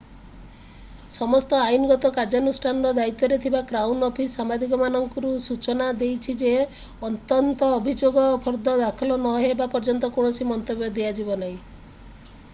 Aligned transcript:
ସମସ୍ତ 1.15 1.57
ଆଇନଗତ 1.63 2.09
କାର୍ଯ୍ୟାନୁଷ୍ଠାନର 2.13 2.93
ଦାୟିତ୍ୱରେ 2.99 3.35
ଥିବା 3.43 3.59
କ୍ରାଉନ୍ 3.71 4.07
ଅଫିସ୍ 4.07 4.37
ସାମ୍ବାଦିକମାନଙ୍କୁ 4.39 5.33
ସୂଚନା 5.49 5.89
ଦେଇଛି 5.99 6.35
ଯେ 6.43 6.53
ଅନ୍ତତଃ 7.09 7.75
ଅଭିଯୋଗ 7.81 8.23
ଫର୍ଦ୍ଦ 8.47 8.75
ଦାଖଲ 8.83 9.19
ନହେବା 9.27 9.69
ପର୍ଯ୍ୟନ୍ତ 9.75 10.11
କୌଣସି 10.17 10.49
ମନ୍ତବ୍ୟ 10.53 10.91
ଦିଆଯିବ 10.97 11.39
ନାହିଁ 11.45 12.35